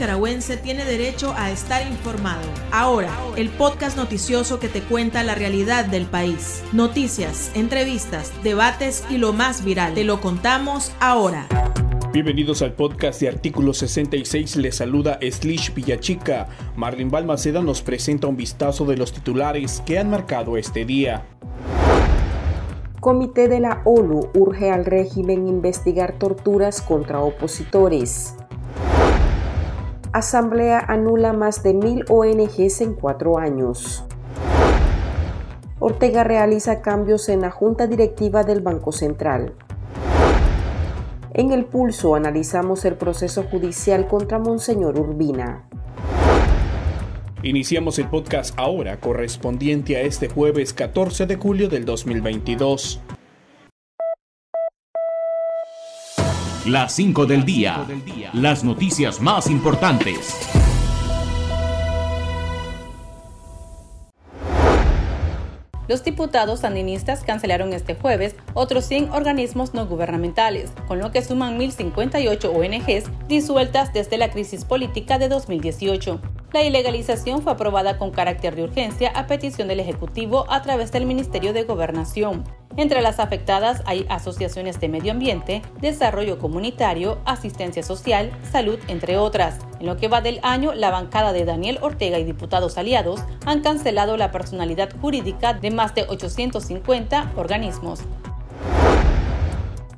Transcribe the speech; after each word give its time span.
nicaragüense 0.00 0.56
tiene 0.56 0.86
derecho 0.86 1.34
a 1.36 1.50
estar 1.50 1.86
informado. 1.86 2.40
Ahora, 2.72 3.10
el 3.36 3.50
podcast 3.50 3.98
noticioso 3.98 4.58
que 4.58 4.70
te 4.70 4.80
cuenta 4.80 5.22
la 5.24 5.34
realidad 5.34 5.84
del 5.84 6.06
país. 6.06 6.62
Noticias, 6.72 7.52
entrevistas, 7.54 8.32
debates 8.42 9.04
y 9.10 9.18
lo 9.18 9.34
más 9.34 9.62
viral. 9.62 9.92
Te 9.92 10.04
lo 10.04 10.22
contamos 10.22 10.90
ahora. 11.00 11.46
Bienvenidos 12.14 12.62
al 12.62 12.72
podcast 12.72 13.20
de 13.20 13.28
Artículo 13.28 13.74
66. 13.74 14.56
Les 14.56 14.76
saluda 14.76 15.18
Slish 15.20 15.74
Villachica. 15.74 16.48
Marlin 16.76 17.10
Balmaceda 17.10 17.60
nos 17.60 17.82
presenta 17.82 18.26
un 18.26 18.38
vistazo 18.38 18.86
de 18.86 18.96
los 18.96 19.12
titulares 19.12 19.82
que 19.84 19.98
han 19.98 20.08
marcado 20.08 20.56
este 20.56 20.86
día. 20.86 21.26
Comité 23.00 23.48
de 23.48 23.60
la 23.60 23.82
ONU 23.84 24.30
urge 24.34 24.70
al 24.70 24.86
régimen 24.86 25.46
investigar 25.46 26.18
torturas 26.18 26.80
contra 26.80 27.20
opositores. 27.20 28.34
Asamblea 30.12 30.80
anula 30.88 31.32
más 31.32 31.62
de 31.62 31.72
mil 31.72 32.04
ONGs 32.08 32.80
en 32.80 32.94
cuatro 32.94 33.38
años. 33.38 34.04
Ortega 35.78 36.24
realiza 36.24 36.82
cambios 36.82 37.28
en 37.28 37.42
la 37.42 37.52
Junta 37.52 37.86
Directiva 37.86 38.42
del 38.42 38.60
Banco 38.60 38.90
Central. 38.90 39.54
En 41.32 41.52
el 41.52 41.64
pulso 41.64 42.16
analizamos 42.16 42.84
el 42.86 42.96
proceso 42.96 43.44
judicial 43.44 44.08
contra 44.08 44.40
Monseñor 44.40 44.98
Urbina. 44.98 45.68
Iniciamos 47.44 48.00
el 48.00 48.08
podcast 48.08 48.58
ahora 48.58 48.98
correspondiente 48.98 49.96
a 49.96 50.00
este 50.00 50.28
jueves 50.28 50.72
14 50.72 51.26
de 51.26 51.36
julio 51.36 51.68
del 51.68 51.84
2022. 51.84 53.00
Las 56.66 56.92
5 56.92 57.24
del 57.24 57.46
día. 57.46 57.86
Las 58.34 58.64
noticias 58.64 59.18
más 59.18 59.48
importantes. 59.48 60.36
Los 65.88 66.04
diputados 66.04 66.60
sandinistas 66.60 67.24
cancelaron 67.24 67.72
este 67.72 67.94
jueves 67.94 68.36
otros 68.52 68.84
100 68.84 69.10
organismos 69.10 69.72
no 69.72 69.86
gubernamentales, 69.86 70.70
con 70.86 70.98
lo 70.98 71.10
que 71.10 71.22
suman 71.22 71.58
1.058 71.58 72.54
ONGs 72.54 73.10
disueltas 73.26 73.94
desde 73.94 74.18
la 74.18 74.30
crisis 74.30 74.66
política 74.66 75.18
de 75.18 75.30
2018. 75.30 76.20
La 76.52 76.62
ilegalización 76.62 77.40
fue 77.40 77.52
aprobada 77.52 77.96
con 77.96 78.10
carácter 78.10 78.54
de 78.54 78.64
urgencia 78.64 79.10
a 79.14 79.26
petición 79.26 79.66
del 79.66 79.80
Ejecutivo 79.80 80.44
a 80.50 80.60
través 80.60 80.92
del 80.92 81.06
Ministerio 81.06 81.54
de 81.54 81.62
Gobernación. 81.62 82.44
Entre 82.76 83.02
las 83.02 83.18
afectadas 83.18 83.82
hay 83.84 84.06
asociaciones 84.08 84.78
de 84.78 84.88
medio 84.88 85.10
ambiente, 85.10 85.62
desarrollo 85.80 86.38
comunitario, 86.38 87.18
asistencia 87.24 87.82
social, 87.82 88.30
salud, 88.52 88.78
entre 88.86 89.18
otras. 89.18 89.58
En 89.80 89.86
lo 89.86 89.96
que 89.96 90.06
va 90.06 90.20
del 90.20 90.38
año, 90.44 90.72
la 90.72 90.90
bancada 90.90 91.32
de 91.32 91.44
Daniel 91.44 91.78
Ortega 91.82 92.18
y 92.20 92.24
diputados 92.24 92.78
aliados 92.78 93.24
han 93.44 93.62
cancelado 93.62 94.16
la 94.16 94.30
personalidad 94.30 94.88
jurídica 95.00 95.52
de 95.52 95.72
más 95.72 95.96
de 95.96 96.04
850 96.08 97.32
organismos. 97.36 98.02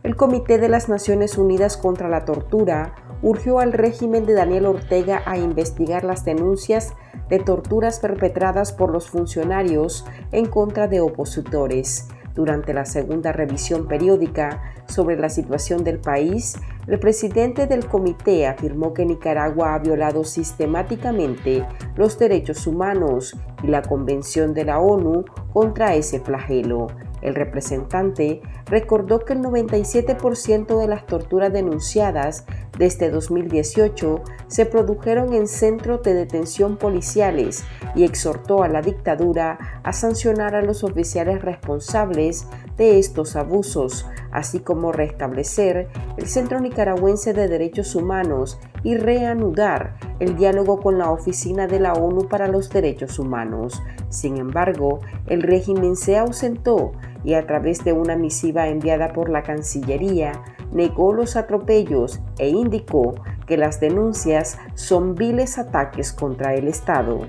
El 0.03 0.17
Comité 0.17 0.57
de 0.57 0.71
las 0.71 0.89
Naciones 0.89 1.37
Unidas 1.37 1.77
contra 1.77 2.09
la 2.09 2.25
Tortura 2.25 2.95
urgió 3.21 3.61
al 3.61 3.73
régimen 3.73 4.25
de 4.25 4.33
Daniel 4.33 4.67
Ortega 4.67 5.23
a 5.27 5.37
investigar 5.37 6.05
las 6.05 6.25
denuncias 6.25 6.95
de 7.29 7.39
torturas 7.39 8.01
perpetradas 8.01 8.73
por 8.73 8.91
los 8.91 9.09
funcionarios 9.09 10.07
en 10.33 10.47
contra 10.47 10.89
de 10.89 11.01
opositores. 11.01 12.09
Durante 12.35 12.73
la 12.73 12.87
segunda 12.87 13.33
revisión 13.33 13.87
periódica 13.87 14.63
sobre 14.87 15.17
la 15.17 15.29
situación 15.29 15.85
del 15.85 15.99
país, 15.99 16.57
el 16.87 16.99
presidente 16.99 17.67
del 17.67 17.87
comité 17.87 18.47
afirmó 18.47 18.95
que 18.95 19.05
Nicaragua 19.05 19.75
ha 19.75 19.79
violado 19.79 20.25
sistemáticamente 20.25 21.67
los 21.97 22.19
derechos 22.19 22.67
humanos 22.67 23.37
y 23.63 23.67
la 23.67 23.83
Convención 23.83 24.55
de 24.55 24.65
la 24.65 24.81
ONU 24.81 25.25
contra 25.53 25.95
ese 25.95 26.21
flagelo. 26.21 26.89
El 27.21 27.35
representante 27.37 28.43
recordó 28.67 29.21
que 29.21 29.35
el 29.35 29.41
97% 29.41 30.79
de 30.79 30.89
las 30.89 31.07
torturas 31.07 31.53
denunciadas 31.53 32.47
desde 32.79 33.11
2018 33.11 34.23
se 34.47 34.67
produjeron 34.67 35.35
en 35.35 35.47
centros 35.47 36.03
de 36.03 36.15
detención 36.15 36.77
policiales 36.77 37.65
y 37.95 38.05
exhortó 38.05 38.63
a 38.63 38.69
la 38.69 38.81
dictadura 38.81 39.81
a 39.83 39.93
sancionar 39.93 40.55
a 40.55 40.63
los 40.63 40.83
oficiales 40.83 41.43
responsables 41.43 42.47
de 42.77 42.99
estos 42.99 43.37
abusos, 43.37 44.07
así 44.31 44.61
como 44.61 44.93
restablecer 44.93 45.89
el 46.17 46.27
Centro 46.27 46.61
Nicaragüense 46.61 47.35
de 47.35 47.49
Derechos 47.49 47.95
Humanos 47.95 48.59
y 48.83 48.97
reanudar 48.97 49.97
el 50.19 50.37
diálogo 50.37 50.81
con 50.81 50.99
la 50.99 51.11
Oficina 51.11 51.67
de 51.67 51.79
la 51.79 51.93
ONU 51.93 52.29
para 52.29 52.49
los 52.49 52.71
Derechos 52.71 53.19
Humanos. 53.19 53.83
Sin 54.09 54.39
embargo, 54.39 55.01
el 55.27 55.43
régimen 55.43 55.97
se 55.97 56.17
ausentó 56.17 56.93
y 57.25 57.35
a 57.35 57.47
través 57.47 57.85
de 57.85 57.93
una 57.93 58.17
misiva 58.17 58.69
enviada 58.69 59.13
por 59.13 59.29
la 59.29 59.43
Cancillería 59.43 60.43
negó 60.73 61.13
los 61.13 61.37
atropellos 61.37 62.21
e 62.39 62.49
indicó 62.49 63.15
que 63.47 63.57
las 63.57 63.81
denuncias 63.81 64.59
son 64.75 65.15
viles 65.15 65.59
ataques 65.59 66.13
contra 66.13 66.55
el 66.55 66.69
Estado. 66.69 67.27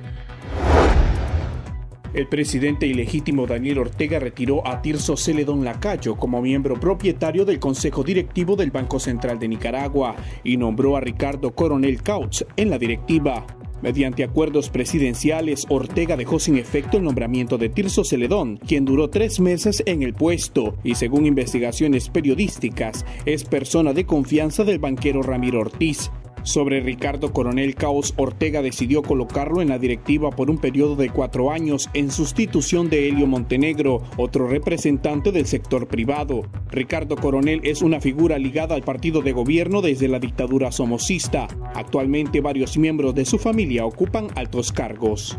El 2.14 2.28
presidente 2.28 2.86
ilegítimo 2.86 3.48
Daniel 3.48 3.80
Ortega 3.80 4.20
retiró 4.20 4.68
a 4.68 4.84
Tirso 4.84 5.18
Celedón 5.18 5.66
Lacayo 5.66 6.16
como 6.16 6.44
miembro 6.44 6.80
propietario 6.80 7.44
del 7.44 7.60
Consejo 7.60 8.04
Directivo 8.04 8.56
del 8.56 8.70
Banco 8.70 9.00
Central 9.00 9.40
de 9.40 9.48
Nicaragua 9.48 10.16
y 10.44 10.56
nombró 10.58 10.96
a 10.96 11.00
Ricardo 11.00 11.56
Coronel 11.56 12.04
Couch 12.04 12.44
en 12.56 12.70
la 12.70 12.78
directiva. 12.78 13.48
Mediante 13.84 14.24
acuerdos 14.24 14.70
presidenciales, 14.70 15.66
Ortega 15.68 16.16
dejó 16.16 16.40
sin 16.40 16.58
efecto 16.58 16.96
el 16.96 17.04
nombramiento 17.04 17.58
de 17.58 17.68
Tirso 17.68 18.06
Celedón, 18.06 18.56
quien 18.66 18.86
duró 18.86 19.10
tres 19.10 19.42
meses 19.42 19.84
en 19.86 20.04
el 20.04 20.14
puesto 20.14 20.78
y 20.86 20.96
según 20.96 21.26
investigaciones 21.26 22.08
periodísticas 22.08 23.06
es 23.26 23.44
persona 23.44 23.92
de 23.92 24.06
confianza 24.06 24.64
del 24.64 24.80
banquero 24.80 25.22
Ramiro 25.22 25.60
Ortiz. 25.60 26.10
Sobre 26.44 26.82
Ricardo 26.82 27.32
Coronel 27.32 27.74
Caos, 27.74 28.14
Ortega 28.18 28.62
decidió 28.62 29.02
colocarlo 29.02 29.62
en 29.62 29.70
la 29.70 29.80
directiva 29.80 30.30
por 30.30 30.50
un 30.50 30.58
periodo 30.58 30.98
de 30.98 31.10
cuatro 31.10 31.52
años 31.52 31.90
en 31.94 32.12
sustitución 32.12 32.90
de 32.90 33.08
Helio 33.08 33.28
Montenegro, 33.28 34.04
otro 34.18 34.48
representante 34.48 35.32
del 35.32 35.46
sector 35.46 35.88
privado. 35.88 36.42
Ricardo 36.70 37.16
Coronel 37.16 37.62
es 37.64 37.82
una 37.82 38.02
figura 38.02 38.38
ligada 38.38 38.76
al 38.76 38.84
partido 38.84 39.22
de 39.22 39.32
gobierno 39.32 39.82
desde 39.82 40.10
la 40.10 40.20
dictadura 40.20 40.72
somocista. 40.74 41.48
Actualmente 41.76 42.42
varios 42.42 42.78
miembros 42.78 43.16
de 43.16 43.24
su 43.24 43.40
familia 43.40 43.86
ocupan 43.86 44.28
altos 44.36 44.74
cargos. 44.74 45.38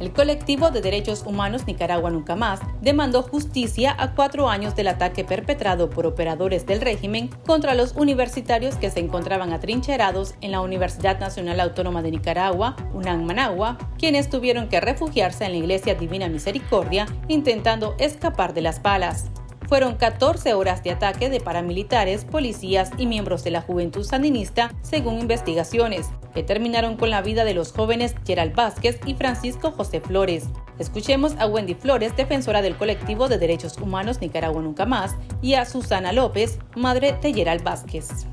El 0.00 0.12
colectivo 0.12 0.70
de 0.70 0.80
derechos 0.80 1.24
humanos 1.24 1.66
Nicaragua 1.66 2.10
Nunca 2.10 2.36
Más 2.36 2.60
demandó 2.80 3.22
justicia 3.22 3.94
a 3.96 4.14
cuatro 4.14 4.48
años 4.48 4.74
del 4.74 4.88
ataque 4.88 5.24
perpetrado 5.24 5.88
por 5.90 6.06
operadores 6.06 6.66
del 6.66 6.80
régimen 6.80 7.30
contra 7.46 7.74
los 7.74 7.92
universitarios 7.94 8.76
que 8.76 8.90
se 8.90 9.00
encontraban 9.00 9.52
atrincherados 9.52 10.34
en 10.40 10.50
la 10.50 10.60
Universidad 10.60 11.20
Nacional 11.20 11.60
Autónoma 11.60 12.02
de 12.02 12.10
Nicaragua, 12.10 12.76
UNAM 12.92 13.24
Managua, 13.24 13.78
quienes 13.98 14.28
tuvieron 14.28 14.68
que 14.68 14.80
refugiarse 14.80 15.44
en 15.44 15.52
la 15.52 15.58
Iglesia 15.58 15.94
Divina 15.94 16.28
Misericordia 16.28 17.06
intentando 17.28 17.94
escapar 17.98 18.52
de 18.52 18.62
las 18.62 18.82
balas. 18.82 19.30
Fueron 19.74 19.96
14 19.96 20.54
horas 20.54 20.84
de 20.84 20.92
ataque 20.92 21.28
de 21.30 21.40
paramilitares, 21.40 22.24
policías 22.24 22.92
y 22.96 23.06
miembros 23.06 23.42
de 23.42 23.50
la 23.50 23.60
juventud 23.60 24.04
sandinista, 24.04 24.70
según 24.82 25.18
investigaciones, 25.18 26.10
que 26.32 26.44
terminaron 26.44 26.96
con 26.96 27.10
la 27.10 27.22
vida 27.22 27.44
de 27.44 27.54
los 27.54 27.72
jóvenes 27.72 28.14
Gerald 28.24 28.54
Vázquez 28.54 29.00
y 29.04 29.14
Francisco 29.14 29.72
José 29.72 30.00
Flores. 30.00 30.44
Escuchemos 30.78 31.34
a 31.40 31.48
Wendy 31.48 31.74
Flores, 31.74 32.14
defensora 32.14 32.62
del 32.62 32.76
colectivo 32.76 33.26
de 33.26 33.38
derechos 33.38 33.76
humanos 33.76 34.20
Nicaragua 34.20 34.62
Nunca 34.62 34.86
Más, 34.86 35.16
y 35.42 35.54
a 35.54 35.64
Susana 35.64 36.12
López, 36.12 36.60
madre 36.76 37.18
de 37.20 37.34
Gerald 37.34 37.64
Vázquez. 37.64 38.28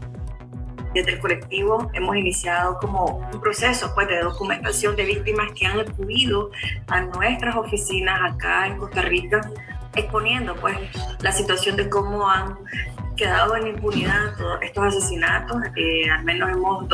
Desde 0.93 1.13
el 1.13 1.19
colectivo 1.21 1.89
hemos 1.93 2.17
iniciado 2.17 2.77
como 2.79 3.27
un 3.33 3.41
proceso 3.41 3.91
pues, 3.95 4.07
de 4.09 4.19
documentación 4.19 4.95
de 4.95 5.05
víctimas 5.05 5.53
que 5.57 5.65
han 5.65 5.79
acudido 5.79 6.51
a 6.85 7.01
nuestras 7.01 7.55
oficinas 7.55 8.31
acá 8.31 8.67
en 8.67 8.77
Costa 8.77 9.01
Rica 9.01 9.41
exponiendo 9.95 10.55
pues 10.55 10.77
la 11.21 11.31
situación 11.31 11.75
de 11.75 11.89
cómo 11.89 12.29
han 12.29 12.57
quedado 13.15 13.55
en 13.55 13.67
impunidad 13.67 14.35
todos 14.37 14.59
estos 14.61 14.83
asesinatos. 14.85 15.57
Eh, 15.75 16.09
al 16.09 16.23
menos 16.23 16.49
hemos 16.49 16.87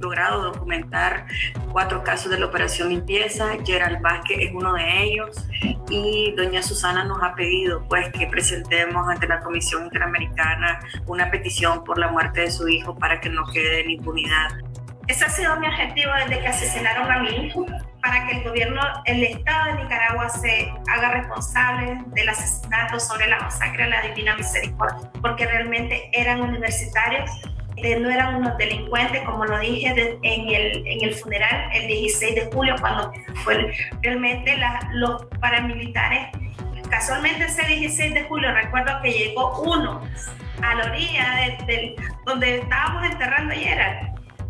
logrado 0.00 0.52
documentar 0.52 1.26
cuatro 1.72 2.02
casos 2.02 2.30
de 2.30 2.38
la 2.38 2.46
operación 2.46 2.88
limpieza. 2.88 3.48
Gerald 3.64 4.00
Vázquez 4.00 4.38
es 4.40 4.50
uno 4.54 4.72
de 4.72 5.02
ellos 5.02 5.46
y 5.90 6.32
doña 6.36 6.62
Susana 6.62 7.04
nos 7.04 7.22
ha 7.22 7.34
pedido 7.34 7.84
pues 7.88 8.10
que 8.12 8.26
presentemos 8.26 9.08
ante 9.08 9.26
la 9.26 9.40
Comisión 9.40 9.84
Interamericana 9.84 10.80
una 11.06 11.30
petición 11.30 11.84
por 11.84 11.98
la 11.98 12.08
muerte 12.08 12.42
de 12.42 12.50
su 12.50 12.68
hijo 12.68 12.96
para 12.96 13.20
que 13.20 13.28
no 13.28 13.44
quede 13.52 13.80
en 13.82 13.90
impunidad. 13.90 14.48
Ese 15.06 15.24
ha 15.24 15.30
sido 15.30 15.58
mi 15.58 15.66
objetivo 15.66 16.12
desde 16.24 16.40
que 16.40 16.48
asesinaron 16.48 17.10
a 17.10 17.18
mi 17.20 17.46
hijo 17.46 17.66
para 18.08 18.26
que 18.26 18.38
el 18.38 18.44
gobierno, 18.44 18.80
el 19.04 19.22
Estado 19.22 19.66
de 19.66 19.82
Nicaragua 19.82 20.30
se 20.30 20.72
haga 20.88 21.10
responsable 21.10 21.98
del 22.06 22.28
asesinato 22.30 22.98
sobre 22.98 23.26
la 23.28 23.38
masacre 23.38 23.84
de 23.84 23.90
la 23.90 24.00
Divina 24.00 24.34
Misericordia, 24.34 25.10
porque 25.20 25.44
realmente 25.46 26.08
eran 26.12 26.40
universitarios 26.40 27.30
eh, 27.76 28.00
no 28.00 28.10
eran 28.10 28.36
unos 28.36 28.56
delincuentes, 28.58 29.22
como 29.22 29.44
lo 29.44 29.56
dije 29.60 29.88
en, 30.22 30.48
el, 30.48 30.86
en 30.86 31.04
el 31.04 31.14
funeral 31.14 31.70
el 31.72 31.86
16 31.86 32.34
de 32.34 32.50
julio, 32.52 32.74
cuando 32.80 33.12
fue 33.44 33.72
realmente 34.02 34.58
los 34.94 35.26
paramilitares. 35.40 36.28
Casualmente 36.90 37.44
ese 37.44 37.64
16 37.66 38.14
de 38.14 38.24
julio 38.24 38.52
recuerdo 38.52 39.00
que 39.02 39.12
llegó 39.12 39.60
uno 39.62 40.00
a 40.62 40.74
la 40.74 40.86
orilla 40.86 41.54
de, 41.66 41.94
donde 42.24 42.58
estábamos 42.58 43.04
enterrando 43.12 43.52
ayer, 43.52 43.78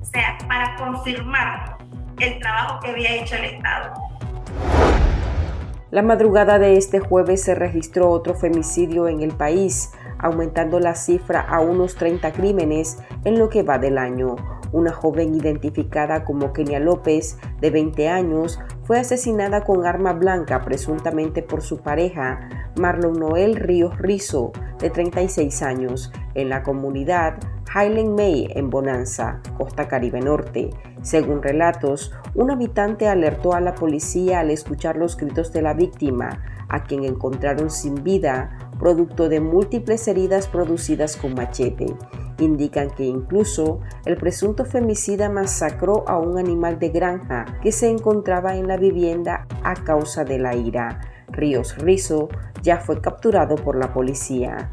o 0.00 0.04
sea, 0.04 0.38
para 0.46 0.76
confirmar 0.76 1.77
el 2.26 2.38
trabajo 2.40 2.80
que 2.80 2.90
había 2.90 3.14
hecho 3.16 3.36
el 3.36 3.44
Estado. 3.44 3.94
La 5.90 6.02
madrugada 6.02 6.58
de 6.58 6.76
este 6.76 7.00
jueves 7.00 7.42
se 7.42 7.54
registró 7.54 8.10
otro 8.10 8.34
femicidio 8.34 9.08
en 9.08 9.22
el 9.22 9.32
país, 9.32 9.90
aumentando 10.18 10.80
la 10.80 10.94
cifra 10.94 11.40
a 11.40 11.60
unos 11.60 11.96
30 11.96 12.32
crímenes 12.32 12.98
en 13.24 13.38
lo 13.38 13.48
que 13.48 13.62
va 13.62 13.78
del 13.78 13.96
año. 13.96 14.36
Una 14.70 14.92
joven 14.92 15.34
identificada 15.34 16.24
como 16.24 16.52
Kenia 16.52 16.78
López, 16.78 17.38
de 17.60 17.70
20 17.70 18.06
años, 18.10 18.60
fue 18.84 18.98
asesinada 18.98 19.64
con 19.64 19.86
arma 19.86 20.12
blanca 20.12 20.60
presuntamente 20.62 21.42
por 21.42 21.62
su 21.62 21.78
pareja, 21.78 22.70
Marlon 22.76 23.18
Noel 23.18 23.56
Ríos 23.56 23.96
Rizo, 23.96 24.52
de 24.78 24.90
36 24.90 25.62
años, 25.62 26.12
en 26.34 26.50
la 26.50 26.62
comunidad 26.62 27.38
Highland 27.74 28.16
May 28.16 28.48
en 28.54 28.70
Bonanza, 28.70 29.40
Costa 29.56 29.88
Caribe 29.88 30.20
Norte. 30.20 30.70
Según 31.02 31.42
relatos, 31.42 32.12
un 32.34 32.50
habitante 32.50 33.08
alertó 33.08 33.54
a 33.54 33.60
la 33.60 33.74
policía 33.74 34.40
al 34.40 34.50
escuchar 34.50 34.96
los 34.96 35.16
gritos 35.16 35.52
de 35.52 35.62
la 35.62 35.74
víctima, 35.74 36.42
a 36.68 36.84
quien 36.84 37.04
encontraron 37.04 37.70
sin 37.70 38.02
vida, 38.02 38.70
producto 38.78 39.28
de 39.28 39.40
múltiples 39.40 40.06
heridas 40.08 40.48
producidas 40.48 41.16
con 41.16 41.34
machete. 41.34 41.86
Indican 42.38 42.90
que 42.90 43.04
incluso 43.04 43.80
el 44.04 44.16
presunto 44.16 44.64
femicida 44.64 45.28
masacró 45.28 46.04
a 46.08 46.18
un 46.18 46.38
animal 46.38 46.78
de 46.78 46.90
granja 46.90 47.46
que 47.62 47.72
se 47.72 47.88
encontraba 47.88 48.56
en 48.56 48.68
la 48.68 48.76
vivienda 48.76 49.46
a 49.64 49.74
causa 49.74 50.24
de 50.24 50.38
la 50.38 50.54
ira. 50.54 51.00
Ríos 51.28 51.76
Rizo 51.78 52.28
ya 52.62 52.78
fue 52.78 53.00
capturado 53.00 53.56
por 53.56 53.76
la 53.76 53.92
policía. 53.92 54.70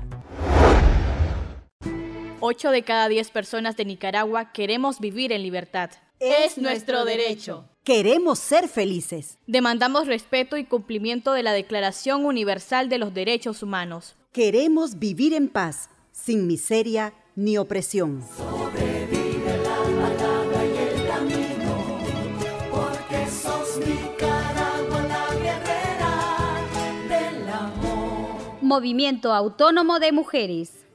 8 2.40 2.70
de 2.70 2.84
cada 2.84 3.08
10 3.08 3.32
personas 3.32 3.76
de 3.76 3.86
Nicaragua 3.86 4.52
queremos 4.52 5.00
vivir 5.00 5.32
en 5.32 5.42
libertad. 5.42 5.90
Es 6.28 6.58
nuestro 6.58 7.06
derecho. 7.06 7.66
Queremos 7.84 8.40
ser 8.40 8.68
felices. 8.68 9.38
Demandamos 9.46 10.08
respeto 10.08 10.58
y 10.58 10.66
cumplimiento 10.66 11.34
de 11.34 11.44
la 11.44 11.54
Declaración 11.54 12.26
Universal 12.26 12.90
de 12.90 12.98
los 12.98 13.14
Derechos 13.14 13.62
Humanos. 13.62 14.16
Queremos 14.32 14.98
vivir 14.98 15.36
en 15.36 15.50
paz, 15.50 15.88
sin 16.12 16.48
miseria 16.48 17.14
ni 17.36 17.60
opresión. 17.60 18.24
Sobrevive 18.36 19.60
la 19.64 20.66
y 20.66 20.78
el 20.78 21.08
camino, 21.08 21.84
porque 22.72 23.28
sos 23.30 23.78
Nicaragua 23.78 25.02
la 25.08 25.28
guerrera 25.36 26.64
del 27.08 27.50
amor. 27.50 28.64
Movimiento 28.64 29.32
Autónomo 29.32 30.00
de 30.00 30.12
Mujeres. 30.12 30.88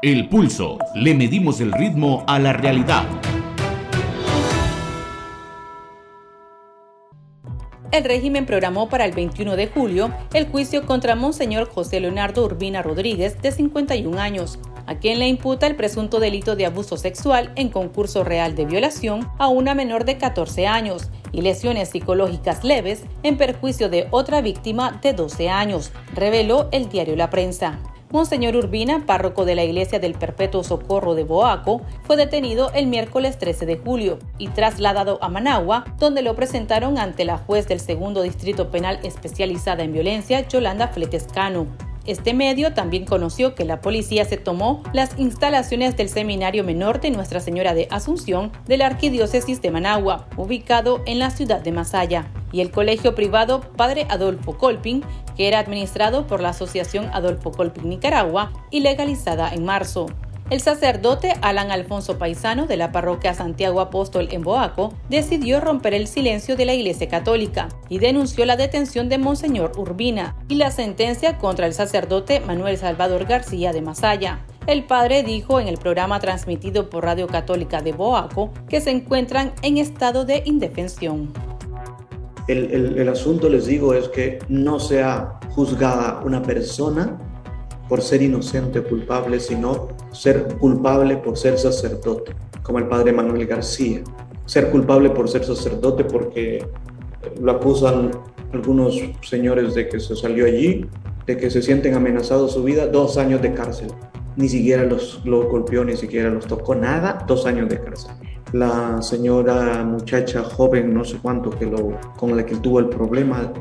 El 0.00 0.28
pulso. 0.28 0.78
Le 0.94 1.12
medimos 1.12 1.60
el 1.60 1.72
ritmo 1.72 2.22
a 2.28 2.38
la 2.38 2.52
realidad. 2.52 3.04
El 7.92 8.04
régimen 8.04 8.46
programó 8.46 8.88
para 8.88 9.04
el 9.04 9.12
21 9.12 9.56
de 9.56 9.66
julio 9.66 10.14
el 10.32 10.46
juicio 10.46 10.86
contra 10.86 11.16
Monseñor 11.16 11.68
José 11.68 11.98
Leonardo 11.98 12.44
Urbina 12.44 12.82
Rodríguez, 12.82 13.42
de 13.42 13.50
51 13.50 14.16
años, 14.20 14.60
a 14.86 14.94
quien 14.98 15.18
le 15.18 15.26
imputa 15.26 15.66
el 15.66 15.74
presunto 15.74 16.20
delito 16.20 16.54
de 16.54 16.66
abuso 16.66 16.96
sexual 16.96 17.52
en 17.56 17.68
concurso 17.68 18.22
real 18.22 18.54
de 18.54 18.64
violación 18.64 19.28
a 19.38 19.48
una 19.48 19.74
menor 19.74 20.04
de 20.04 20.18
14 20.18 20.68
años 20.68 21.10
y 21.32 21.42
lesiones 21.42 21.88
psicológicas 21.88 22.62
leves 22.62 23.02
en 23.24 23.36
perjuicio 23.36 23.88
de 23.88 24.06
otra 24.12 24.40
víctima 24.40 25.00
de 25.02 25.12
12 25.12 25.50
años, 25.50 25.90
reveló 26.14 26.68
el 26.70 26.88
diario 26.88 27.16
La 27.16 27.28
Prensa. 27.28 27.80
Monseñor 28.12 28.56
Urbina, 28.56 29.06
párroco 29.06 29.44
de 29.44 29.54
la 29.54 29.62
Iglesia 29.62 30.00
del 30.00 30.14
Perpetuo 30.14 30.64
Socorro 30.64 31.14
de 31.14 31.22
Boaco, 31.22 31.82
fue 32.02 32.16
detenido 32.16 32.72
el 32.74 32.88
miércoles 32.88 33.38
13 33.38 33.66
de 33.66 33.78
julio 33.78 34.18
y 34.36 34.48
trasladado 34.48 35.18
a 35.22 35.28
Managua, 35.28 35.84
donde 35.98 36.22
lo 36.22 36.34
presentaron 36.34 36.98
ante 36.98 37.24
la 37.24 37.38
juez 37.38 37.68
del 37.68 37.78
segundo 37.78 38.22
distrito 38.22 38.70
penal 38.70 38.98
especializada 39.04 39.84
en 39.84 39.92
violencia, 39.92 40.46
Yolanda 40.48 40.88
Fletescano. 40.88 41.89
Este 42.06 42.32
medio 42.32 42.72
también 42.72 43.04
conoció 43.04 43.54
que 43.54 43.64
la 43.64 43.82
policía 43.82 44.24
se 44.24 44.38
tomó 44.38 44.82
las 44.92 45.18
instalaciones 45.18 45.96
del 45.96 46.08
Seminario 46.08 46.64
Menor 46.64 47.00
de 47.00 47.10
Nuestra 47.10 47.40
Señora 47.40 47.74
de 47.74 47.88
Asunción 47.90 48.52
de 48.66 48.78
la 48.78 48.86
Arquidiócesis 48.86 49.60
de 49.60 49.70
Managua, 49.70 50.26
ubicado 50.36 51.02
en 51.06 51.18
la 51.18 51.30
ciudad 51.30 51.60
de 51.60 51.72
Masaya, 51.72 52.32
y 52.52 52.62
el 52.62 52.70
colegio 52.70 53.14
privado 53.14 53.60
Padre 53.76 54.06
Adolfo 54.08 54.56
Colpin, 54.56 55.04
que 55.36 55.46
era 55.46 55.58
administrado 55.58 56.26
por 56.26 56.40
la 56.40 56.50
Asociación 56.50 57.10
Adolfo 57.12 57.52
Colpin 57.52 57.88
Nicaragua 57.88 58.52
y 58.70 58.80
legalizada 58.80 59.52
en 59.52 59.64
marzo. 59.64 60.06
El 60.50 60.60
sacerdote 60.60 61.34
Alan 61.42 61.70
Alfonso 61.70 62.18
Paisano 62.18 62.66
de 62.66 62.76
la 62.76 62.90
parroquia 62.90 63.34
Santiago 63.34 63.80
Apóstol 63.80 64.26
en 64.32 64.42
Boaco 64.42 64.92
decidió 65.08 65.60
romper 65.60 65.94
el 65.94 66.08
silencio 66.08 66.56
de 66.56 66.64
la 66.64 66.74
Iglesia 66.74 67.08
Católica 67.08 67.68
y 67.88 68.00
denunció 68.00 68.44
la 68.44 68.56
detención 68.56 69.08
de 69.08 69.18
Monseñor 69.18 69.70
Urbina 69.78 70.34
y 70.48 70.56
la 70.56 70.72
sentencia 70.72 71.38
contra 71.38 71.66
el 71.66 71.72
sacerdote 71.72 72.40
Manuel 72.40 72.76
Salvador 72.78 73.26
García 73.26 73.72
de 73.72 73.80
Masaya. 73.80 74.44
El 74.66 74.86
padre 74.86 75.22
dijo 75.22 75.60
en 75.60 75.68
el 75.68 75.78
programa 75.78 76.18
transmitido 76.18 76.90
por 76.90 77.04
Radio 77.04 77.28
Católica 77.28 77.80
de 77.80 77.92
Boaco 77.92 78.50
que 78.68 78.80
se 78.80 78.90
encuentran 78.90 79.52
en 79.62 79.76
estado 79.76 80.24
de 80.24 80.42
indefensión. 80.46 81.32
El, 82.48 82.98
el 82.98 83.08
asunto, 83.08 83.48
les 83.48 83.66
digo, 83.66 83.94
es 83.94 84.08
que 84.08 84.40
no 84.48 84.80
sea 84.80 85.38
juzgada 85.54 86.20
una 86.24 86.42
persona 86.42 87.29
por 87.90 88.02
ser 88.02 88.22
inocente 88.22 88.78
o 88.78 88.84
culpable, 88.84 89.40
sino 89.40 89.88
ser 90.12 90.44
culpable 90.60 91.16
por 91.16 91.36
ser 91.36 91.58
sacerdote, 91.58 92.36
como 92.62 92.78
el 92.78 92.86
padre 92.86 93.12
Manuel 93.12 93.48
García. 93.48 94.00
Ser 94.46 94.70
culpable 94.70 95.10
por 95.10 95.28
ser 95.28 95.44
sacerdote 95.44 96.04
porque 96.04 96.64
lo 97.40 97.50
acusan 97.50 98.12
algunos 98.52 98.96
señores 99.22 99.74
de 99.74 99.88
que 99.88 99.98
se 99.98 100.14
salió 100.14 100.46
allí, 100.46 100.86
de 101.26 101.36
que 101.36 101.50
se 101.50 101.62
sienten 101.62 101.94
amenazados 101.94 102.52
su 102.52 102.62
vida, 102.62 102.86
dos 102.86 103.18
años 103.18 103.42
de 103.42 103.54
cárcel. 103.54 103.88
Ni 104.36 104.48
siquiera 104.48 104.84
los, 104.84 105.20
lo 105.24 105.48
golpeó, 105.48 105.84
ni 105.84 105.96
siquiera 105.96 106.30
los 106.30 106.46
tocó, 106.46 106.76
nada, 106.76 107.24
dos 107.26 107.44
años 107.44 107.68
de 107.68 107.80
cárcel. 107.80 108.12
La 108.52 109.02
señora 109.02 109.82
muchacha 109.82 110.44
joven, 110.44 110.94
no 110.94 111.04
sé 111.04 111.18
cuánto, 111.20 111.50
que 111.50 111.66
lo, 111.66 111.98
con 112.16 112.36
la 112.36 112.46
que 112.46 112.54
tuvo 112.54 112.78
el 112.78 112.88
problema, 112.88 113.52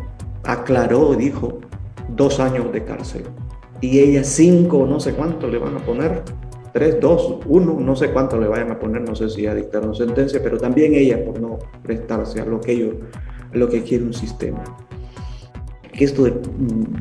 aclaró, 0.44 1.16
dijo, 1.16 1.62
dos 2.10 2.40
años 2.40 2.72
de 2.72 2.84
cárcel 2.86 3.24
y 3.82 4.00
ella 4.00 4.24
cinco, 4.24 4.86
no 4.86 5.00
sé 5.00 5.14
cuánto 5.14 5.48
le 5.48 5.58
van 5.58 5.78
a 5.78 5.80
poner, 5.80 6.24
tres, 6.74 7.00
dos, 7.00 7.40
uno, 7.46 7.80
no 7.80 7.96
sé 7.96 8.12
cuánto 8.12 8.40
le 8.40 8.48
vayan 8.48 8.72
a 8.72 8.80
poner, 8.80 9.02
no 9.02 9.16
sé 9.16 9.30
si 9.30 9.44
ya 9.44 9.56
dictaron 9.56 9.96
sentencia, 9.96 10.42
pero 10.44 10.58
también 10.58 10.94
ella 10.94 11.24
por 11.24 11.40
no 11.40 11.60
prestarse 11.84 12.42
a 12.42 12.46
lo 12.46 12.60
que 12.60 12.74
ellos, 12.74 12.96
a 13.54 13.58
lo 13.58 13.70
que 13.70 13.84
quiere 13.84 14.04
un 14.04 14.14
sistema. 14.14 14.64
Que 15.92 16.06
esto 16.06 16.24
de, 16.24 16.34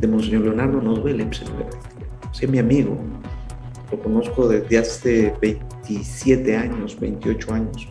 de 0.01 0.09
Monseñor 0.09 0.43
Leonardo 0.43 0.81
nos 0.81 1.03
duele, 1.03 1.27
pues, 1.27 1.43
es 2.41 2.49
mi 2.49 2.59
amigo, 2.59 2.97
lo 3.91 4.01
conozco 4.01 4.49
desde 4.49 4.79
hace 4.79 5.35
27 5.41 6.57
años, 6.57 6.99
28 6.99 7.55
años. 7.55 7.89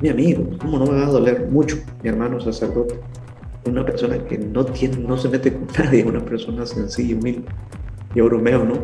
Mi 0.00 0.08
amigo, 0.08 0.44
¿cómo 0.58 0.78
no 0.78 0.86
me 0.86 0.98
va 0.98 1.06
a 1.06 1.10
doler 1.10 1.48
mucho? 1.48 1.78
Mi 2.02 2.08
hermano 2.08 2.40
sacerdote, 2.40 2.98
una 3.66 3.84
persona 3.84 4.18
que 4.24 4.36
no, 4.36 4.64
tiene, 4.64 4.96
no 4.98 5.16
se 5.16 5.28
mete 5.28 5.52
con 5.52 5.66
nadie, 5.78 6.04
una 6.04 6.24
persona 6.24 6.66
sencilla 6.66 7.10
y 7.10 7.14
humilde 7.14 7.48
yo 8.14 8.26
bromeo, 8.26 8.64
¿no? 8.64 8.74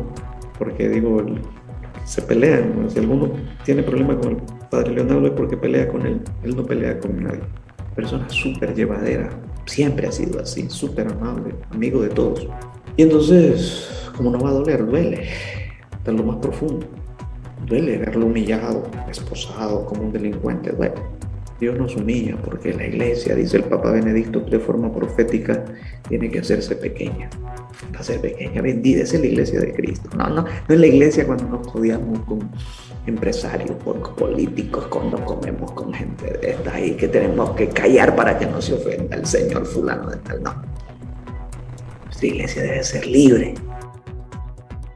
Porque 0.57 0.89
digo, 0.89 1.23
se 2.05 2.21
pelean. 2.21 2.89
Si 2.89 2.99
alguno 2.99 3.31
tiene 3.63 3.83
problema 3.83 4.17
con 4.17 4.31
el 4.31 4.37
padre 4.69 4.93
Leonardo 4.93 5.27
es 5.27 5.33
porque 5.33 5.57
pelea 5.57 5.87
con 5.87 6.05
él. 6.05 6.21
Él 6.43 6.55
no 6.55 6.65
pelea 6.65 6.99
con 6.99 7.23
nadie. 7.23 7.41
Persona 7.95 8.27
súper 8.29 8.73
llevadera. 8.73 9.29
Siempre 9.65 10.07
ha 10.07 10.11
sido 10.11 10.41
así, 10.41 10.67
súper 10.69 11.07
amable, 11.07 11.53
amigo 11.71 12.01
de 12.01 12.09
todos. 12.09 12.47
Y 12.97 13.03
entonces, 13.03 14.11
como 14.17 14.31
no 14.31 14.39
va 14.39 14.49
a 14.49 14.53
doler, 14.53 14.85
duele. 14.85 15.27
Hasta 15.91 16.11
lo 16.11 16.23
más 16.23 16.37
profundo. 16.37 16.87
Duele 17.67 17.97
verlo 17.99 18.25
humillado, 18.25 18.83
esposado, 19.09 19.85
como 19.85 20.03
un 20.03 20.11
delincuente. 20.11 20.71
Duele. 20.71 20.95
Dios 21.59 21.77
nos 21.77 21.95
humilla 21.95 22.37
porque 22.37 22.73
la 22.73 22.85
iglesia, 22.87 23.35
dice 23.35 23.57
el 23.57 23.63
Papa 23.65 23.91
Benedicto, 23.91 24.39
de 24.39 24.59
forma 24.59 24.93
profética, 24.93 25.65
tiene 26.07 26.29
que 26.29 26.39
hacerse 26.39 26.75
pequeña. 26.75 27.29
Va 27.93 27.99
a 27.99 28.03
ser 28.03 28.21
pequeña, 28.21 28.61
bendita 28.61 29.03
es 29.03 29.13
la 29.13 29.25
iglesia 29.25 29.59
de 29.59 29.73
Cristo. 29.73 30.09
No, 30.17 30.29
no, 30.29 30.43
no 30.43 30.73
es 30.73 30.79
la 30.79 30.87
iglesia 30.87 31.25
cuando 31.25 31.45
nos 31.45 31.67
jodiamos 31.67 32.19
con 32.21 32.49
empresarios, 33.05 33.71
políticos, 34.17 34.87
cuando 34.87 35.23
comemos 35.25 35.71
con 35.71 35.93
gente 35.93 36.37
de 36.41 36.51
esta 36.51 36.73
ahí 36.73 36.91
que 36.91 37.07
tenemos 37.07 37.51
que 37.51 37.67
callar 37.69 38.15
para 38.15 38.37
que 38.37 38.45
no 38.45 38.61
se 38.61 38.73
ofenda 38.75 39.17
el 39.17 39.25
Señor 39.25 39.65
fulano 39.65 40.09
de 40.09 40.17
tal. 40.17 40.43
No. 40.43 40.61
Esta 42.09 42.25
iglesia 42.25 42.61
debe 42.63 42.83
ser 42.83 43.05
libre. 43.05 43.55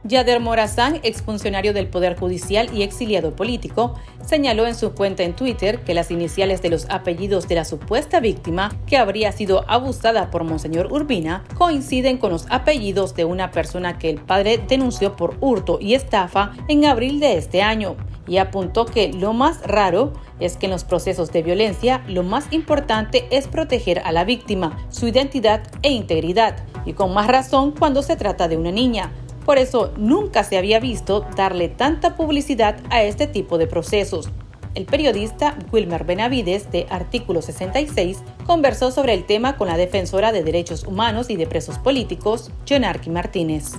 Yader 0.06 0.38
Morazán, 0.38 1.00
exfuncionario 1.02 1.72
del 1.72 1.88
Poder 1.88 2.18
Judicial 2.18 2.68
y 2.74 2.82
exiliado 2.82 3.34
político, 3.34 3.94
señaló 4.26 4.66
en 4.66 4.74
su 4.74 4.92
cuenta 4.92 5.22
en 5.22 5.34
Twitter 5.34 5.80
que 5.80 5.94
las 5.94 6.10
iniciales 6.10 6.60
de 6.60 6.68
los 6.68 6.86
apellidos 6.90 7.48
de 7.48 7.54
la 7.54 7.64
supuesta 7.64 8.20
víctima, 8.20 8.70
que 8.86 8.98
habría 8.98 9.32
sido 9.32 9.64
abusada 9.66 10.30
por 10.30 10.44
Monseñor 10.44 10.92
Urbina, 10.92 11.44
coinciden 11.54 12.18
con 12.18 12.32
los 12.32 12.46
apellidos 12.50 13.14
de 13.14 13.24
una 13.24 13.50
persona 13.50 13.98
que 13.98 14.10
el 14.10 14.20
padre 14.20 14.62
denunció 14.68 15.16
por 15.16 15.38
hurto 15.40 15.78
y 15.80 15.94
estafa 15.94 16.52
en 16.68 16.84
abril 16.84 17.18
de 17.18 17.38
este 17.38 17.62
año, 17.62 17.96
y 18.26 18.36
apuntó 18.36 18.84
que 18.84 19.10
lo 19.10 19.32
más 19.32 19.62
raro 19.62 20.12
es 20.38 20.58
que 20.58 20.66
en 20.66 20.72
los 20.72 20.84
procesos 20.84 21.32
de 21.32 21.42
violencia 21.42 22.02
lo 22.08 22.22
más 22.22 22.46
importante 22.52 23.26
es 23.30 23.48
proteger 23.48 24.00
a 24.00 24.12
la 24.12 24.24
víctima, 24.24 24.78
su 24.90 25.08
identidad 25.08 25.62
e 25.82 25.90
integridad, 25.90 26.56
y 26.84 26.92
con 26.92 27.14
más 27.14 27.26
razón 27.26 27.72
cuando 27.72 28.02
se 28.02 28.16
trata 28.16 28.48
de 28.48 28.58
una 28.58 28.70
niña 28.70 29.10
por 29.44 29.58
eso 29.58 29.92
nunca 29.96 30.42
se 30.44 30.56
había 30.56 30.80
visto 30.80 31.26
darle 31.36 31.68
tanta 31.68 32.16
publicidad 32.16 32.76
a 32.90 33.02
este 33.02 33.26
tipo 33.26 33.58
de 33.58 33.66
procesos. 33.66 34.30
El 34.74 34.86
periodista 34.86 35.56
Wilmer 35.70 36.04
Benavides, 36.04 36.70
de 36.72 36.86
Artículo 36.90 37.42
66, 37.42 38.18
conversó 38.44 38.90
sobre 38.90 39.14
el 39.14 39.24
tema 39.24 39.56
con 39.56 39.68
la 39.68 39.76
defensora 39.76 40.32
de 40.32 40.42
derechos 40.42 40.82
humanos 40.82 41.30
y 41.30 41.36
de 41.36 41.46
presos 41.46 41.78
políticos, 41.78 42.50
Jonarqui 42.68 43.10
Martínez. 43.10 43.72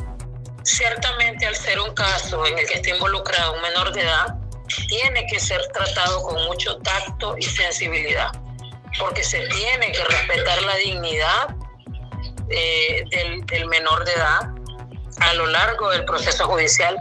Ciertamente, 0.64 1.46
al 1.46 1.56
ser 1.56 1.80
un 1.80 1.94
caso 1.94 2.46
en 2.46 2.58
el 2.58 2.66
que 2.66 2.76
está 2.76 2.92
involucrado 2.92 3.54
un 3.56 3.62
menor 3.62 3.92
de 3.92 4.02
edad, 4.02 4.38
tiene 4.88 5.26
que 5.30 5.40
ser 5.40 5.62
tratado 5.74 6.24
con 6.24 6.44
mucho 6.46 6.78
tacto 6.78 7.36
y 7.38 7.44
sensibilidad, 7.44 8.32
porque 8.98 9.24
se 9.24 9.42
tiene 9.48 9.92
que 9.92 10.04
respetar 10.04 10.62
la 10.64 10.76
dignidad 10.78 11.56
eh, 12.50 13.04
del 13.12 13.66
menor 13.68 14.06
de 14.06 14.14
edad 14.14 14.65
a 15.20 15.34
lo 15.34 15.46
largo 15.48 15.90
del 15.92 16.06
proceso 16.06 16.46
judicial 16.46 16.98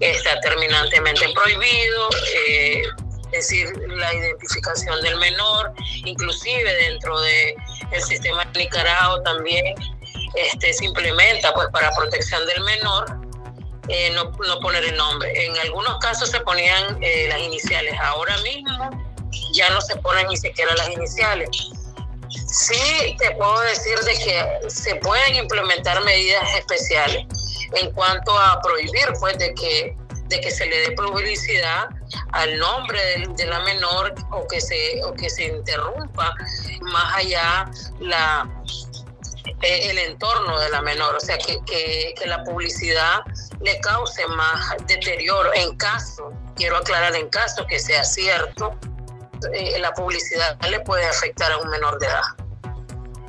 está 0.00 0.40
terminantemente 0.40 1.28
prohibido, 1.32 2.08
eh, 2.48 2.82
es 3.32 3.48
decir, 3.48 3.72
la 3.88 4.12
identificación 4.12 5.00
del 5.02 5.16
menor, 5.18 5.72
inclusive 6.04 6.74
dentro 6.74 7.16
el 7.24 8.02
sistema 8.02 8.44
de 8.46 8.60
Nicaragua 8.60 9.22
también 9.22 9.74
este, 10.34 10.72
se 10.72 10.84
implementa 10.84 11.52
pues 11.54 11.68
para 11.72 11.90
protección 11.92 12.44
del 12.46 12.62
menor. 12.64 13.18
Eh, 13.88 14.10
no, 14.14 14.24
no, 14.24 14.60
poner 14.60 14.84
el 14.84 14.96
nombre. 14.96 15.32
En 15.44 15.56
algunos 15.58 15.98
casos 15.98 16.30
se 16.30 16.40
ponían 16.40 17.02
eh, 17.02 17.26
las 17.28 17.40
iniciales. 17.40 17.94
Ahora 18.00 18.36
mismo 18.38 18.90
ya 19.52 19.68
no 19.70 19.80
se 19.80 19.96
ponen 19.96 20.28
ni 20.28 20.36
siquiera 20.36 20.74
las 20.76 20.88
iniciales. 20.90 21.48
Sí 22.28 23.16
te 23.18 23.32
puedo 23.32 23.60
decir 23.60 23.98
de 24.00 24.12
que 24.12 24.70
se 24.70 24.94
pueden 24.96 25.34
implementar 25.34 26.02
medidas 26.04 26.44
especiales 26.56 27.26
en 27.74 27.92
cuanto 27.92 28.36
a 28.38 28.60
prohibir 28.60 29.06
pues 29.20 29.38
de 29.38 29.54
que 29.54 29.96
de 30.26 30.40
que 30.40 30.50
se 30.50 30.64
le 30.66 30.88
dé 30.88 30.92
publicidad 30.92 31.88
al 32.32 32.58
nombre 32.58 32.98
de, 33.36 33.46
la 33.46 33.60
menor 33.60 34.14
o 34.30 34.46
que 34.46 34.60
se 34.60 35.00
o 35.04 35.12
que 35.12 35.28
se 35.28 35.44
interrumpa 35.44 36.34
más 36.80 37.16
allá 37.16 37.70
la 38.00 38.48
eh, 39.62 39.90
el 39.90 39.98
entorno 39.98 40.58
de 40.58 40.70
la 40.70 40.82
menor, 40.82 41.16
o 41.16 41.20
sea, 41.20 41.36
que, 41.36 41.58
que, 41.66 42.14
la 42.26 42.42
publicidad 42.44 43.20
le 43.60 43.78
cause 43.80 44.26
más 44.28 44.76
deterioro 44.86 45.52
en 45.54 45.76
caso, 45.76 46.32
quiero 46.54 46.76
aclarar 46.76 47.14
en 47.16 47.28
caso 47.28 47.66
que 47.66 47.78
sea 47.78 48.04
cierto, 48.04 48.76
eh, 49.52 49.78
la 49.80 49.92
publicidad 49.92 50.58
le 50.68 50.80
puede 50.80 51.06
afectar 51.06 51.50
a 51.52 51.58
un 51.58 51.68
menor 51.70 51.98
de 51.98 52.06
edad 52.06 52.41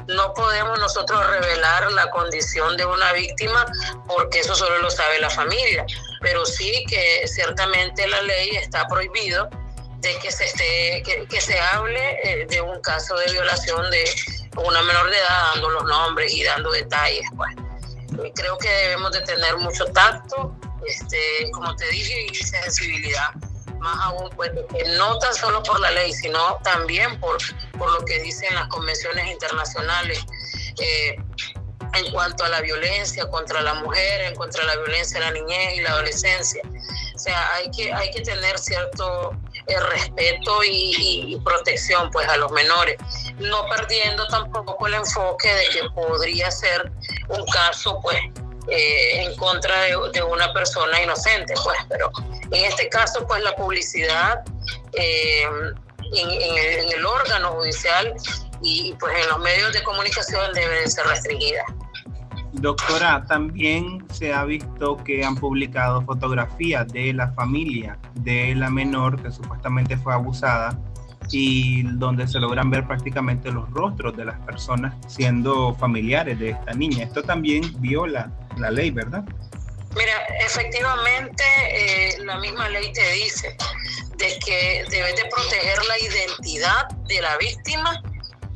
no 0.07 0.33
podemos 0.33 0.79
nosotros 0.79 1.25
revelar 1.27 1.91
la 1.91 2.09
condición 2.09 2.77
de 2.77 2.85
una 2.85 3.11
víctima 3.13 3.65
porque 4.07 4.39
eso 4.39 4.55
solo 4.55 4.79
lo 4.79 4.89
sabe 4.89 5.19
la 5.19 5.29
familia, 5.29 5.85
pero 6.21 6.45
sí 6.45 6.83
que 6.87 7.27
ciertamente 7.27 8.07
la 8.07 8.21
ley 8.21 8.49
está 8.55 8.87
prohibido 8.87 9.49
de 9.99 10.15
que 10.17 10.31
se 10.31 10.45
esté 10.45 11.03
que, 11.29 11.41
se 11.41 11.59
hable 11.59 12.19
eh, 12.23 12.45
de 12.47 12.61
un 12.61 12.81
caso 12.81 13.15
de 13.15 13.31
violación 13.31 13.89
de 13.89 14.03
una 14.57 14.81
menor 14.81 15.09
de 15.09 15.17
edad 15.17 15.51
dando 15.53 15.69
los 15.69 15.83
nombres 15.85 16.33
y 16.33 16.43
dando 16.43 16.71
detalles 16.71 17.25
pues. 17.35 17.55
Creo 18.35 18.57
que 18.59 18.69
debemos 18.69 19.11
de 19.11 19.21
tener 19.21 19.57
mucho 19.57 19.85
tacto 19.85 20.55
este 20.85 21.49
como 21.53 21.75
te 21.75 21.87
dije 21.87 22.27
y 22.31 22.35
sensibilidad 22.35 23.29
más 23.83 23.99
aún, 24.01 24.29
pues, 24.35 24.51
no 24.97 25.19
tan 25.19 25.33
solo 25.35 25.61
por 25.61 25.79
la 25.79 25.91
ley, 25.91 26.13
sino 26.13 26.57
también 26.63 27.19
por, 27.19 27.37
por 27.77 27.91
lo 27.91 28.05
que 28.05 28.19
dicen 28.19 28.55
las 28.55 28.67
convenciones 28.69 29.29
internacionales 29.29 30.25
eh, 30.79 31.17
en 31.95 32.11
cuanto 32.11 32.43
a 32.43 32.49
la 32.49 32.61
violencia 32.61 33.29
contra 33.29 33.61
la 33.61 33.75
mujer, 33.75 34.21
en 34.21 34.35
contra 34.35 34.63
la 34.63 34.75
violencia 34.77 35.19
de 35.19 35.25
la 35.25 35.31
niñez 35.31 35.75
y 35.75 35.81
la 35.81 35.91
adolescencia. 35.91 36.61
O 37.13 37.19
sea, 37.19 37.53
hay 37.55 37.69
que, 37.71 37.93
hay 37.93 38.09
que 38.11 38.21
tener 38.21 38.57
cierto 38.57 39.31
eh, 39.67 39.79
respeto 39.79 40.63
y, 40.63 41.39
protección 41.43 42.09
pues 42.11 42.27
a 42.29 42.37
los 42.37 42.51
menores, 42.51 42.97
no 43.37 43.65
perdiendo 43.67 44.25
tampoco 44.27 44.87
el 44.87 44.95
enfoque 44.95 45.53
de 45.53 45.65
que 45.73 45.89
podría 45.89 46.49
ser 46.49 46.91
un 47.27 47.45
caso 47.47 47.99
pues 48.01 48.17
eh, 48.69 49.23
en 49.23 49.35
contra 49.35 49.81
de, 49.81 50.23
una 50.23 50.53
persona 50.53 51.01
inocente, 51.01 51.53
pues, 51.63 51.77
pero 51.89 52.11
en 52.53 52.65
este 52.65 52.87
caso, 52.89 53.25
pues 53.27 53.43
la 53.43 53.55
publicidad 53.55 54.43
eh, 54.93 55.43
en, 56.13 56.93
el, 56.93 57.05
órgano 57.05 57.53
judicial 57.53 58.13
y 58.61 58.93
pues 58.99 59.13
en 59.21 59.29
los 59.29 59.39
medios 59.39 59.73
de 59.73 59.83
comunicación 59.83 60.53
debe 60.53 60.87
ser 60.87 61.05
restringida. 61.07 61.63
Doctora, 62.53 63.25
también 63.27 64.05
se 64.11 64.31
ha 64.31 64.45
visto 64.45 64.97
que 64.97 65.25
han 65.25 65.35
publicado 65.35 66.01
fotografías 66.03 66.87
de 66.93 67.11
la 67.13 67.31
familia 67.31 67.97
de 68.13 68.53
la 68.53 68.69
menor 68.69 69.21
que 69.21 69.31
supuestamente 69.31 69.97
fue 69.97 70.13
abusada 70.13 70.77
y 71.31 71.81
donde 71.83 72.27
se 72.27 72.39
logran 72.39 72.69
ver 72.69 72.85
prácticamente 72.85 73.51
los 73.51 73.67
rostros 73.71 74.15
de 74.15 74.25
las 74.25 74.39
personas 74.41 74.93
siendo 75.07 75.73
familiares 75.73 76.37
de 76.37 76.51
esta 76.51 76.73
niña. 76.73 77.05
Esto 77.05 77.23
también 77.23 77.63
viola 77.79 78.31
la 78.57 78.69
ley, 78.69 78.91
¿verdad? 78.91 79.25
Mira, 79.95 80.25
efectivamente 80.39 81.43
eh, 81.69 82.17
la 82.19 82.37
misma 82.37 82.67
ley 82.69 82.91
te 82.93 83.11
dice 83.11 83.55
de 84.17 84.39
que 84.39 84.85
debes 84.89 85.15
de 85.15 85.25
proteger 85.25 85.85
la 85.85 85.99
identidad 85.99 86.89
de 87.07 87.21
la 87.21 87.37
víctima 87.37 88.01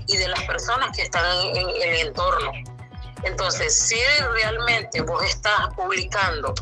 y 0.08 0.18
de 0.18 0.28
las 0.30 0.42
personas 0.44 0.96
que 0.96 1.04
están 1.04 1.26
en, 1.56 1.70
el 1.70 2.08
entorno. 2.08 2.52
Entonces, 3.24 3.78
si 3.78 4.00
realmente 4.34 5.02
vos 5.02 5.24
estás 5.24 5.74
publicando 5.76 6.54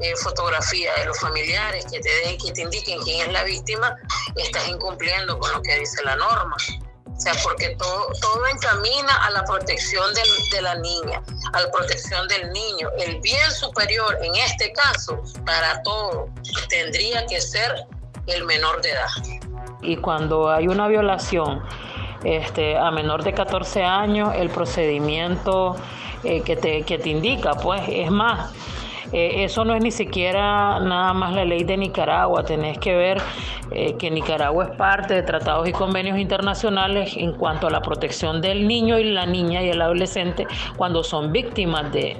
eh, 0.00 0.16
fotografía 0.16 0.92
de 0.94 1.06
los 1.06 1.20
familiares 1.20 1.84
que 1.90 2.00
te 2.00 2.08
den, 2.08 2.38
que 2.38 2.52
te 2.52 2.62
indiquen 2.62 3.00
quién 3.02 3.20
es 3.20 3.32
la 3.32 3.44
víctima, 3.44 3.96
estás 4.36 4.66
incumpliendo 4.68 5.38
con 5.38 5.52
lo 5.52 5.62
que 5.62 5.78
dice 5.78 6.02
la 6.02 6.16
norma. 6.16 6.56
O 7.16 7.20
sea, 7.20 7.32
porque 7.42 7.76
todo, 7.76 8.08
todo 8.20 8.46
encamina 8.52 9.14
a 9.24 9.30
la 9.30 9.44
protección 9.44 10.04
de 10.50 10.62
la 10.62 10.74
niña, 10.76 11.22
a 11.52 11.60
la 11.60 11.70
protección 11.70 12.26
del 12.28 12.52
niño. 12.52 12.90
El 12.98 13.20
bien 13.20 13.50
superior, 13.52 14.18
en 14.22 14.34
este 14.34 14.72
caso, 14.72 15.22
para 15.46 15.80
todo, 15.82 16.28
tendría 16.68 17.24
que 17.26 17.40
ser 17.40 17.86
el 18.26 18.44
menor 18.44 18.82
de 18.82 18.90
edad. 18.90 19.08
Y 19.80 19.96
cuando 19.96 20.50
hay 20.50 20.66
una 20.66 20.88
violación 20.88 21.62
este, 22.24 22.76
a 22.76 22.90
menor 22.90 23.22
de 23.22 23.32
14 23.32 23.84
años, 23.84 24.34
el 24.34 24.50
procedimiento 24.50 25.76
eh, 26.24 26.42
que, 26.42 26.56
te, 26.56 26.82
que 26.82 26.98
te 26.98 27.10
indica, 27.10 27.54
pues, 27.54 27.82
es 27.86 28.10
más, 28.10 28.50
eh, 29.12 29.44
eso 29.44 29.64
no 29.64 29.74
es 29.74 29.82
ni 29.82 29.90
siquiera 29.90 30.80
nada 30.80 31.12
más 31.12 31.34
la 31.34 31.44
ley 31.44 31.64
de 31.64 31.76
Nicaragua, 31.76 32.44
tenés 32.44 32.78
que 32.78 32.94
ver 32.94 33.18
eh, 33.70 33.94
que 33.96 34.10
Nicaragua 34.10 34.64
es 34.64 34.70
parte 34.76 35.14
de 35.14 35.22
tratados 35.22 35.68
y 35.68 35.72
convenios 35.72 36.18
internacionales 36.18 37.14
en 37.16 37.32
cuanto 37.32 37.66
a 37.66 37.70
la 37.70 37.80
protección 37.80 38.40
del 38.40 38.66
niño 38.66 38.98
y 38.98 39.04
la 39.04 39.26
niña 39.26 39.62
y 39.62 39.68
el 39.68 39.80
adolescente 39.82 40.46
cuando 40.76 41.04
son 41.04 41.32
víctimas 41.32 41.92
de, 41.92 42.16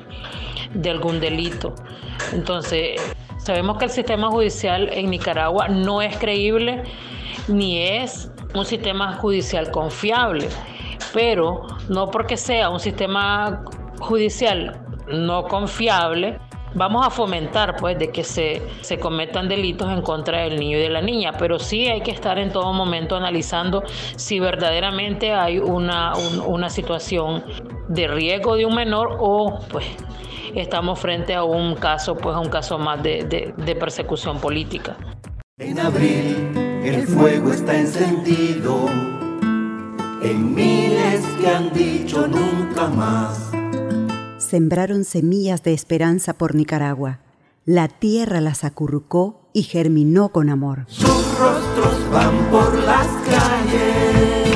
de 0.74 0.90
algún 0.90 1.20
delito. 1.20 1.74
Entonces, 2.32 3.00
sabemos 3.38 3.78
que 3.78 3.86
el 3.86 3.90
sistema 3.90 4.28
judicial 4.28 4.88
en 4.92 5.10
Nicaragua 5.10 5.68
no 5.68 6.02
es 6.02 6.16
creíble 6.18 6.82
ni 7.48 7.78
es 7.78 8.30
un 8.54 8.64
sistema 8.64 9.14
judicial 9.16 9.70
confiable, 9.70 10.48
pero 11.12 11.66
no 11.88 12.10
porque 12.10 12.36
sea 12.36 12.70
un 12.70 12.80
sistema 12.80 13.64
judicial 13.98 14.80
no 15.08 15.44
confiable, 15.44 16.38
vamos 16.74 17.06
a 17.06 17.10
fomentar 17.10 17.76
pues 17.76 17.98
de 17.98 18.10
que 18.10 18.24
se, 18.24 18.62
se 18.82 18.98
cometan 18.98 19.48
delitos 19.48 19.90
en 19.90 20.02
contra 20.02 20.42
del 20.42 20.58
niño 20.58 20.78
y 20.78 20.80
de 20.80 20.90
la 20.90 21.00
niña, 21.00 21.32
pero 21.38 21.58
sí 21.58 21.86
hay 21.86 22.02
que 22.02 22.10
estar 22.10 22.38
en 22.38 22.52
todo 22.52 22.72
momento 22.72 23.16
analizando 23.16 23.82
si 24.16 24.40
verdaderamente 24.40 25.32
hay 25.32 25.58
una, 25.58 26.12
una 26.46 26.68
situación 26.68 27.44
de 27.88 28.08
riesgo 28.08 28.56
de 28.56 28.66
un 28.66 28.74
menor 28.74 29.16
o 29.20 29.58
pues 29.70 29.86
estamos 30.54 30.98
frente 30.98 31.34
a 31.34 31.44
un 31.44 31.74
caso, 31.74 32.16
pues 32.16 32.36
a 32.36 32.40
un 32.40 32.48
caso 32.48 32.78
más 32.78 33.02
de, 33.02 33.24
de, 33.24 33.54
de 33.56 33.76
persecución 33.76 34.38
política. 34.38 34.96
En 35.58 35.78
abril 35.78 36.52
el 36.84 37.06
fuego 37.06 37.50
está 37.50 37.78
encendido 37.78 38.86
en 40.22 40.54
miles 40.54 41.24
que 41.40 41.46
han 41.48 41.72
dicho 41.72 42.26
nunca 42.26 42.88
más 42.88 43.43
sembraron 44.54 45.02
semillas 45.02 45.64
de 45.64 45.72
esperanza 45.72 46.34
por 46.34 46.54
Nicaragua. 46.54 47.18
la 47.64 47.88
tierra 47.88 48.40
las 48.40 48.62
acurrucó 48.62 49.48
y 49.52 49.64
germinó 49.64 50.28
con 50.28 50.48
amor. 50.48 50.84
Sus 50.86 51.36
rostros 51.36 52.08
van 52.12 52.36
por 52.52 52.72
las 52.78 53.08
calles, 53.26 54.46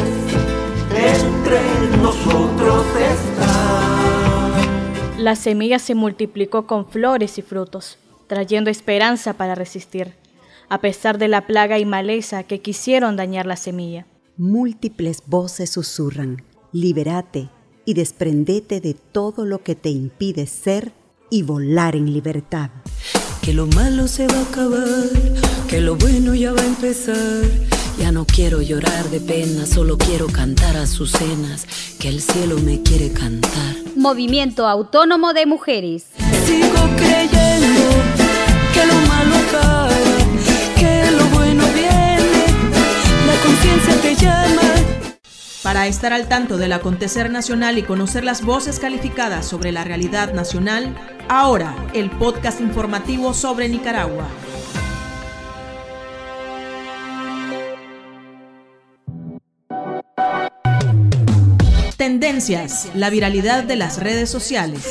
entre 0.94 1.60
nosotros 2.00 2.86
están. 3.10 3.64
La 5.18 5.34
semilla 5.34 5.80
se 5.80 5.96
multiplicó 5.96 6.68
con 6.68 6.86
flores 6.86 7.36
y 7.38 7.42
frutos, 7.42 7.98
trayendo 8.28 8.70
esperanza 8.70 9.32
para 9.32 9.56
resistir, 9.56 10.14
a 10.68 10.80
pesar 10.80 11.18
de 11.18 11.26
la 11.26 11.44
plaga 11.48 11.80
y 11.80 11.84
maleza 11.84 12.44
que 12.44 12.60
quisieron 12.60 13.16
dañar 13.16 13.46
la 13.46 13.56
semilla. 13.56 14.06
Múltiples 14.36 15.24
voces 15.26 15.70
susurran, 15.70 16.44
liberate 16.70 17.50
y 17.88 17.94
desprendete 17.94 18.82
de 18.82 18.92
todo 18.92 19.46
lo 19.46 19.62
que 19.62 19.74
te 19.74 19.88
impide 19.88 20.46
ser 20.46 20.92
y 21.30 21.40
volar 21.40 21.96
en 21.96 22.12
libertad. 22.12 22.68
Que 23.40 23.54
lo 23.54 23.66
malo 23.66 24.08
se 24.08 24.26
va 24.26 24.40
a 24.40 24.42
acabar, 24.42 25.08
que 25.70 25.80
lo 25.80 25.96
bueno 25.96 26.34
ya 26.34 26.52
va 26.52 26.60
a 26.60 26.66
empezar. 26.66 27.44
Ya 27.98 28.12
no 28.12 28.26
quiero 28.26 28.60
llorar 28.60 29.08
de 29.08 29.20
pena, 29.20 29.64
solo 29.64 29.96
quiero 29.96 30.26
cantar 30.26 30.76
a 30.76 30.86
sus 30.86 31.12
cenas, 31.12 31.66
que 31.98 32.08
el 32.08 32.20
cielo 32.20 32.58
me 32.58 32.82
quiere 32.82 33.10
cantar. 33.10 33.76
Movimiento 33.96 34.68
Autónomo 34.68 35.32
de 35.32 35.46
Mujeres. 35.46 36.08
Sigo 36.44 36.94
creyendo 36.94 37.90
que 38.74 38.84
lo 38.84 38.94
malo 39.08 39.34
acaba, 39.48 39.88
que 40.78 41.10
lo 41.12 41.24
bueno 41.28 41.64
viene, 41.72 42.44
la 43.26 43.34
conciencia 43.42 44.02
te 44.02 44.14
llama. 44.14 44.67
Para 45.68 45.86
estar 45.86 46.14
al 46.14 46.28
tanto 46.28 46.56
del 46.56 46.72
acontecer 46.72 47.30
nacional 47.30 47.76
y 47.76 47.82
conocer 47.82 48.24
las 48.24 48.42
voces 48.42 48.80
calificadas 48.80 49.44
sobre 49.44 49.70
la 49.70 49.84
realidad 49.84 50.32
nacional, 50.32 50.96
ahora 51.28 51.76
el 51.92 52.10
podcast 52.10 52.62
informativo 52.62 53.34
sobre 53.34 53.68
Nicaragua. 53.68 54.26
Tendencias, 61.98 62.90
la 62.94 63.10
viralidad 63.10 63.64
de 63.64 63.76
las 63.76 64.02
redes 64.02 64.30
sociales. 64.30 64.90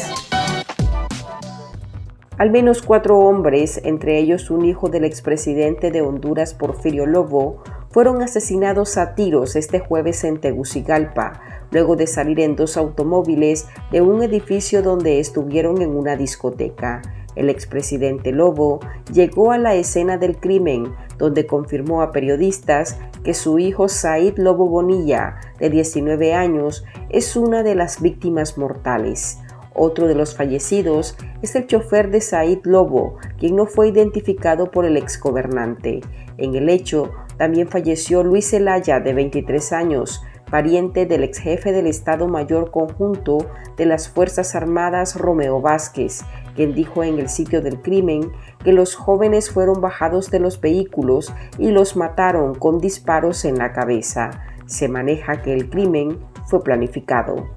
Al 2.37 2.51
menos 2.51 2.83
cuatro 2.83 3.17
hombres, 3.17 3.81
entre 3.83 4.19
ellos 4.19 4.51
un 4.51 4.63
hijo 4.63 4.89
del 4.89 5.05
expresidente 5.05 5.89
de 5.89 6.01
Honduras 6.01 6.53
Porfirio 6.53 7.07
Lobo, 7.07 7.63
fueron 7.97 8.21
asesinados 8.21 8.95
a 8.99 9.15
tiros 9.15 9.55
este 9.55 9.79
jueves 9.79 10.23
en 10.23 10.39
Tegucigalpa, 10.39 11.41
luego 11.71 11.95
de 11.95 12.05
salir 12.05 12.39
en 12.41 12.55
dos 12.55 12.77
automóviles 12.77 13.65
de 13.91 14.01
un 14.01 14.21
edificio 14.21 14.83
donde 14.83 15.19
estuvieron 15.19 15.81
en 15.81 15.97
una 15.97 16.15
discoteca. 16.15 17.01
El 17.35 17.49
expresidente 17.49 18.31
Lobo 18.31 18.81
llegó 19.11 19.51
a 19.51 19.57
la 19.57 19.73
escena 19.73 20.19
del 20.19 20.37
crimen, 20.37 20.93
donde 21.17 21.47
confirmó 21.47 22.03
a 22.03 22.11
periodistas 22.11 22.99
que 23.23 23.33
su 23.33 23.57
hijo 23.57 23.89
Said 23.89 24.37
Lobo 24.37 24.67
Bonilla, 24.67 25.37
de 25.57 25.71
19 25.71 26.35
años, 26.35 26.85
es 27.09 27.35
una 27.35 27.63
de 27.63 27.73
las 27.73 27.99
víctimas 27.99 28.59
mortales. 28.59 29.39
Otro 29.73 30.07
de 30.07 30.13
los 30.13 30.35
fallecidos 30.35 31.17
es 31.41 31.55
el 31.55 31.65
chofer 31.65 32.11
de 32.11 32.21
Said 32.21 32.59
Lobo, 32.63 33.15
quien 33.39 33.55
no 33.55 33.65
fue 33.65 33.87
identificado 33.87 34.69
por 34.69 34.85
el 34.85 34.97
exgobernante. 34.97 36.01
En 36.37 36.53
el 36.53 36.69
hecho, 36.69 37.11
también 37.37 37.67
falleció 37.67 38.23
Luis 38.23 38.49
Zelaya, 38.49 38.99
de 38.99 39.13
23 39.13 39.73
años, 39.73 40.23
pariente 40.49 41.05
del 41.05 41.23
ex 41.23 41.39
jefe 41.39 41.71
del 41.71 41.87
Estado 41.87 42.27
Mayor 42.27 42.71
Conjunto 42.71 43.37
de 43.75 43.85
las 43.85 44.09
Fuerzas 44.09 44.55
Armadas 44.55 45.15
Romeo 45.15 45.61
Vázquez, 45.61 46.21
quien 46.55 46.73
dijo 46.73 47.03
en 47.03 47.19
el 47.19 47.29
sitio 47.29 47.61
del 47.61 47.81
crimen 47.81 48.31
que 48.63 48.73
los 48.73 48.95
jóvenes 48.95 49.51
fueron 49.51 49.81
bajados 49.81 50.31
de 50.31 50.39
los 50.39 50.59
vehículos 50.59 51.33
y 51.57 51.71
los 51.71 51.95
mataron 51.95 52.55
con 52.55 52.79
disparos 52.79 53.45
en 53.45 53.57
la 53.57 53.73
cabeza. 53.73 54.41
Se 54.65 54.87
maneja 54.87 55.41
que 55.41 55.53
el 55.53 55.69
crimen 55.69 56.17
fue 56.47 56.63
planificado. 56.63 57.56